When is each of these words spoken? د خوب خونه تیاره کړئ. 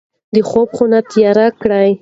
د 0.33 0.35
خوب 0.49 0.67
خونه 0.75 0.99
تیاره 1.11 1.47
کړئ. 1.61 1.89